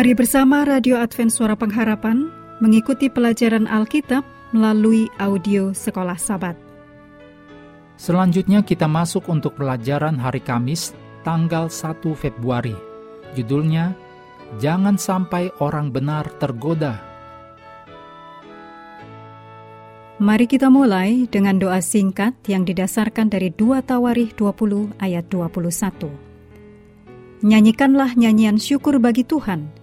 Mari 0.00 0.16
bersama 0.16 0.64
Radio 0.64 0.96
Advent 0.96 1.28
Suara 1.28 1.52
Pengharapan 1.52 2.32
mengikuti 2.64 3.12
pelajaran 3.12 3.68
Alkitab 3.68 4.24
melalui 4.48 5.12
audio 5.20 5.76
Sekolah 5.76 6.16
Sabat. 6.16 6.56
Selanjutnya 8.00 8.64
kita 8.64 8.88
masuk 8.88 9.28
untuk 9.28 9.60
pelajaran 9.60 10.16
hari 10.16 10.40
Kamis, 10.40 10.96
tanggal 11.20 11.68
1 11.68 12.00
Februari. 12.16 12.72
Judulnya, 13.36 13.92
Jangan 14.56 14.96
Sampai 14.96 15.52
Orang 15.60 15.92
Benar 15.92 16.32
Tergoda. 16.40 16.96
Mari 20.16 20.48
kita 20.48 20.72
mulai 20.72 21.28
dengan 21.28 21.60
doa 21.60 21.84
singkat 21.84 22.40
yang 22.48 22.64
didasarkan 22.64 23.28
dari 23.28 23.52
2 23.52 23.84
Tawarikh 23.84 24.32
20 24.32 24.96
ayat 24.96 25.28
21. 25.28 26.08
Nyanyikanlah 27.44 28.16
nyanyian 28.16 28.56
syukur 28.56 28.96
bagi 28.96 29.28
Tuhan, 29.28 29.79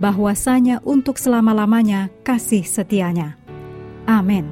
bahwasanya 0.00 0.80
untuk 0.82 1.20
selama-lamanya 1.20 2.08
kasih 2.24 2.64
setianya. 2.64 3.36
Amin. 4.08 4.48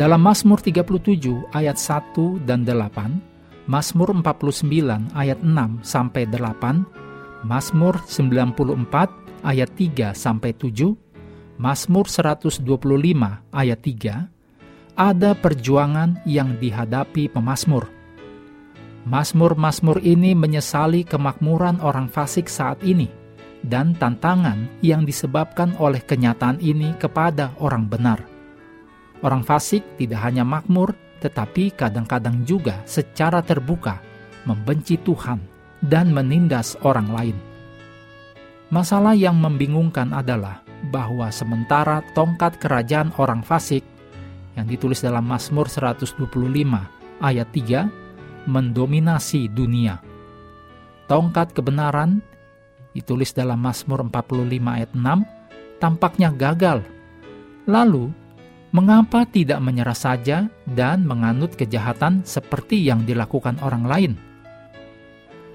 Dalam 0.00 0.24
Mazmur 0.24 0.64
37 0.64 1.52
ayat 1.52 1.76
1 1.76 2.48
dan 2.48 2.64
8, 2.64 3.20
Mazmur 3.68 4.16
49 4.16 5.12
ayat 5.12 5.44
6 5.44 5.84
sampai 5.84 6.24
8, 6.24 7.44
Mazmur 7.44 8.00
94 8.08 9.44
ayat 9.44 9.68
3 9.76 10.16
sampai 10.16 10.56
7, 10.56 10.96
Mazmur 11.60 12.08
125 12.08 12.64
ayat 13.52 13.78
3, 13.84 14.39
ada 14.94 15.36
perjuangan 15.36 16.22
yang 16.26 16.58
dihadapi 16.58 17.30
pemazmur. 17.30 17.88
Mazmur-mazmur 19.08 20.04
ini 20.04 20.36
menyesali 20.36 21.08
kemakmuran 21.08 21.80
orang 21.80 22.06
fasik 22.06 22.52
saat 22.52 22.78
ini 22.84 23.08
dan 23.64 23.96
tantangan 23.96 24.68
yang 24.80 25.04
disebabkan 25.04 25.76
oleh 25.76 26.00
kenyataan 26.04 26.60
ini 26.60 26.92
kepada 26.96 27.56
orang 27.60 27.88
benar. 27.88 28.20
Orang 29.20 29.44
fasik 29.44 29.84
tidak 30.00 30.20
hanya 30.24 30.44
makmur, 30.44 30.96
tetapi 31.20 31.76
kadang-kadang 31.76 32.44
juga 32.48 32.80
secara 32.88 33.44
terbuka 33.44 34.00
membenci 34.48 34.96
Tuhan 34.96 35.40
dan 35.84 36.12
menindas 36.12 36.76
orang 36.80 37.08
lain. 37.12 37.36
Masalah 38.72 39.12
yang 39.18 39.36
membingungkan 39.36 40.14
adalah 40.14 40.64
bahwa 40.88 41.28
sementara 41.28 42.00
tongkat 42.16 42.56
kerajaan 42.56 43.12
orang 43.20 43.44
fasik 43.44 43.84
yang 44.60 44.68
ditulis 44.68 45.00
dalam 45.00 45.24
Mazmur 45.24 45.72
125 45.72 46.20
ayat 47.24 47.48
3 47.48 48.44
mendominasi 48.44 49.48
dunia. 49.48 50.04
Tongkat 51.08 51.56
kebenaran 51.56 52.20
ditulis 52.92 53.32
dalam 53.32 53.56
Mazmur 53.64 54.04
45 54.04 54.76
ayat 54.76 54.92
6 54.92 55.80
tampaknya 55.80 56.28
gagal. 56.36 56.84
Lalu, 57.64 58.12
mengapa 58.76 59.24
tidak 59.24 59.64
menyerah 59.64 59.96
saja 59.96 60.52
dan 60.68 61.08
menganut 61.08 61.56
kejahatan 61.56 62.20
seperti 62.22 62.84
yang 62.84 63.08
dilakukan 63.08 63.56
orang 63.64 63.84
lain? 63.88 64.12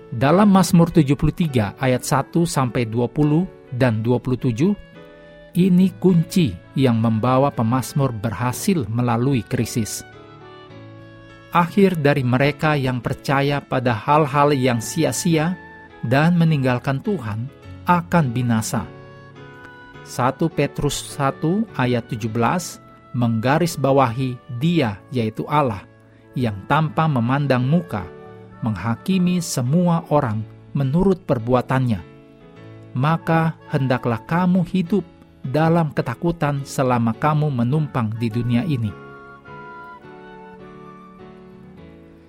Dalam 0.10 0.50
Mazmur 0.50 0.90
73 0.90 1.78
ayat 1.78 2.02
1 2.02 2.34
sampai 2.46 2.90
20 2.90 3.46
dan 3.76 4.02
27 4.02 4.95
ini 5.56 5.96
kunci 5.96 6.52
yang 6.76 7.00
membawa 7.00 7.48
pemazmur 7.48 8.12
berhasil 8.12 8.84
melalui 8.92 9.40
krisis. 9.42 10.04
Akhir 11.56 11.96
dari 11.96 12.20
mereka 12.28 12.76
yang 12.76 13.00
percaya 13.00 13.64
pada 13.64 13.96
hal-hal 13.96 14.52
yang 14.52 14.84
sia-sia 14.84 15.56
dan 16.04 16.36
meninggalkan 16.36 17.00
Tuhan 17.00 17.48
akan 17.88 18.26
binasa. 18.36 18.84
1 20.04 20.38
Petrus 20.52 21.16
1 21.16 21.80
ayat 21.80 22.04
17 22.12 22.28
menggarisbawahi 23.16 24.60
dia 24.60 25.00
yaitu 25.10 25.48
Allah 25.48 25.88
yang 26.36 26.68
tanpa 26.68 27.08
memandang 27.08 27.64
muka 27.64 28.04
menghakimi 28.60 29.40
semua 29.40 30.04
orang 30.12 30.44
menurut 30.76 31.24
perbuatannya. 31.24 32.04
Maka 32.92 33.56
hendaklah 33.72 34.20
kamu 34.28 34.68
hidup 34.68 35.04
dalam 35.50 35.94
ketakutan 35.94 36.66
selama 36.66 37.14
kamu 37.14 37.54
menumpang 37.54 38.10
di 38.18 38.28
dunia 38.34 38.66
ini. 38.66 38.90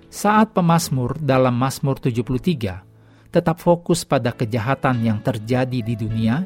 Saat 0.07 0.55
pemazmur 0.57 1.19
dalam 1.21 1.53
Mazmur 1.53 2.01
73 2.01 2.81
tetap 3.29 3.61
fokus 3.61 4.01
pada 4.07 4.33
kejahatan 4.33 5.03
yang 5.03 5.19
terjadi 5.21 5.83
di 5.83 5.93
dunia, 5.93 6.41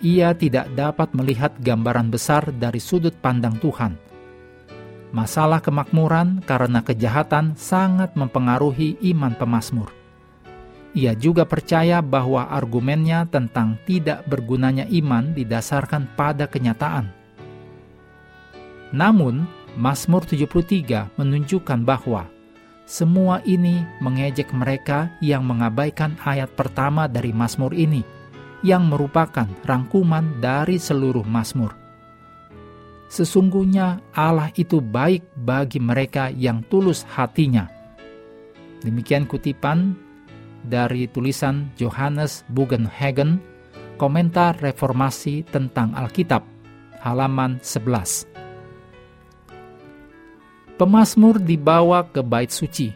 ia 0.00 0.32
tidak 0.32 0.72
dapat 0.72 1.12
melihat 1.12 1.52
gambaran 1.60 2.08
besar 2.08 2.48
dari 2.52 2.80
sudut 2.80 3.14
pandang 3.20 3.56
Tuhan. 3.60 3.96
Masalah 5.10 5.58
kemakmuran 5.60 6.40
karena 6.46 6.80
kejahatan 6.80 7.58
sangat 7.58 8.14
mempengaruhi 8.14 9.00
iman 9.14 9.34
pemazmur. 9.34 9.99
Ia 10.90 11.14
juga 11.14 11.46
percaya 11.46 12.02
bahwa 12.02 12.50
argumennya 12.50 13.22
tentang 13.30 13.78
tidak 13.86 14.26
bergunanya 14.26 14.90
iman 14.90 15.30
didasarkan 15.30 16.18
pada 16.18 16.50
kenyataan. 16.50 17.06
Namun, 18.90 19.46
Mazmur 19.78 20.26
73 20.26 21.14
menunjukkan 21.14 21.86
bahwa 21.86 22.26
semua 22.90 23.38
ini 23.46 23.86
mengejek 24.02 24.50
mereka 24.50 25.14
yang 25.22 25.46
mengabaikan 25.46 26.18
ayat 26.26 26.50
pertama 26.58 27.06
dari 27.06 27.30
Mazmur 27.30 27.70
ini, 27.70 28.02
yang 28.66 28.90
merupakan 28.90 29.46
rangkuman 29.62 30.42
dari 30.42 30.74
seluruh 30.74 31.22
Mazmur. 31.22 31.70
Sesungguhnya 33.06 34.02
Allah 34.10 34.50
itu 34.58 34.82
baik 34.82 35.22
bagi 35.38 35.78
mereka 35.78 36.34
yang 36.34 36.66
tulus 36.66 37.06
hatinya. 37.14 37.70
Demikian 38.82 39.26
kutipan 39.30 39.94
dari 40.64 41.08
tulisan 41.08 41.72
Johannes 41.76 42.44
Bugenhagen, 42.52 43.40
komentar 43.96 44.56
reformasi 44.60 45.44
tentang 45.48 45.92
Alkitab, 45.96 46.44
halaman 47.00 47.60
11. 47.60 48.28
Pemasmur 50.80 51.36
dibawa 51.40 52.08
ke 52.08 52.24
bait 52.24 52.48
suci, 52.48 52.88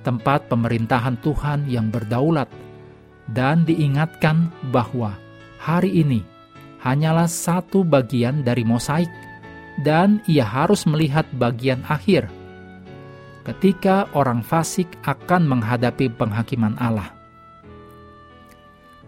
tempat 0.00 0.48
pemerintahan 0.48 1.20
Tuhan 1.20 1.68
yang 1.68 1.92
berdaulat, 1.92 2.48
dan 3.28 3.68
diingatkan 3.68 4.48
bahwa 4.72 5.12
hari 5.60 6.00
ini 6.00 6.24
hanyalah 6.80 7.28
satu 7.28 7.84
bagian 7.84 8.40
dari 8.40 8.64
mosaik, 8.64 9.12
dan 9.84 10.24
ia 10.24 10.48
harus 10.48 10.88
melihat 10.88 11.28
bagian 11.36 11.84
akhir– 11.84 12.28
ketika 13.48 14.04
orang 14.12 14.44
fasik 14.44 14.92
akan 15.08 15.48
menghadapi 15.48 16.12
penghakiman 16.12 16.76
Allah. 16.76 17.16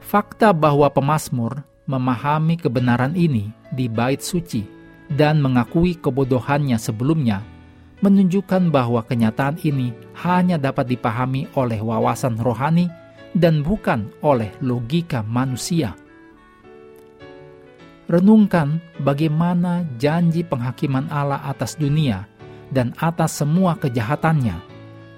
Fakta 0.01 0.57
bahwa 0.57 0.89
pemazmur 0.89 1.61
memahami 1.85 2.57
kebenaran 2.57 3.13
ini 3.13 3.53
di 3.69 3.87
bait 3.87 4.25
suci 4.25 4.65
dan 5.13 5.45
mengakui 5.45 5.93
kebodohannya 6.01 6.81
sebelumnya 6.81 7.45
menunjukkan 8.01 8.73
bahwa 8.73 9.05
kenyataan 9.05 9.61
ini 9.61 9.93
hanya 10.25 10.57
dapat 10.57 10.89
dipahami 10.89 11.45
oleh 11.53 11.77
wawasan 11.85 12.41
rohani 12.41 12.89
dan 13.37 13.61
bukan 13.61 14.09
oleh 14.25 14.49
logika 14.65 15.21
manusia. 15.21 15.93
Renungkan 18.09 18.83
bagaimana 19.05 19.87
janji 20.01 20.43
penghakiman 20.43 21.07
Allah 21.13 21.45
atas 21.47 21.79
dunia 21.79 22.27
dan 22.71 22.95
atas 23.03 23.43
semua 23.43 23.75
kejahatannya 23.77 24.57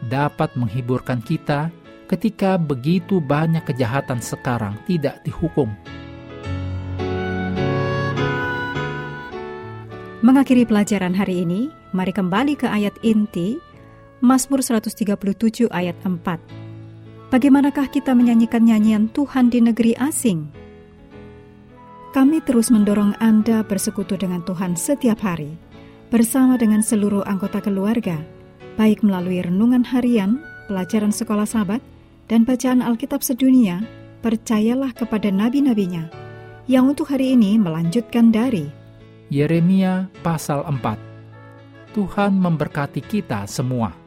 dapat 0.09 0.57
menghiburkan 0.59 1.23
kita 1.23 1.71
ketika 2.11 2.61
begitu 2.61 3.23
banyak 3.23 3.63
kejahatan 3.65 4.21
sekarang 4.21 4.77
tidak 4.85 5.21
dihukum. 5.25 5.71
Mengakhiri 10.23 10.63
pelajaran 10.63 11.19
hari 11.19 11.43
ini, 11.43 11.67
mari 11.91 12.15
kembali 12.15 12.55
ke 12.55 12.71
ayat 12.71 12.95
inti 13.03 13.59
Mazmur 14.23 14.63
137 14.63 15.67
ayat 15.75 15.99
4. 16.07 17.35
Bagaimanakah 17.35 17.91
kita 17.91 18.15
menyanyikan 18.15 18.63
nyanyian 18.63 19.11
Tuhan 19.11 19.51
di 19.51 19.59
negeri 19.59 19.99
asing? 19.99 20.47
Kami 22.15 22.39
terus 22.45 22.71
mendorong 22.71 23.19
Anda 23.19 23.65
bersekutu 23.67 24.15
dengan 24.15 24.45
Tuhan 24.47 24.79
setiap 24.79 25.25
hari 25.25 25.72
bersama 26.13 26.61
dengan 26.61 26.85
seluruh 26.85 27.25
anggota 27.25 27.65
keluarga, 27.65 28.21
baik 28.77 29.01
melalui 29.01 29.41
renungan 29.41 29.81
harian, 29.81 30.45
pelajaran 30.69 31.09
sekolah 31.09 31.49
sahabat, 31.49 31.81
dan 32.29 32.45
bacaan 32.45 32.85
Alkitab 32.85 33.25
sedunia, 33.25 33.81
percayalah 34.21 34.93
kepada 34.93 35.33
nabi-nabinya, 35.33 36.13
yang 36.69 36.93
untuk 36.93 37.09
hari 37.09 37.33
ini 37.33 37.57
melanjutkan 37.57 38.29
dari 38.29 38.69
Yeremia 39.33 40.13
pasal 40.21 40.61
4. 40.69 41.97
Tuhan 41.97 42.37
memberkati 42.37 43.01
kita 43.01 43.49
semua. 43.49 44.02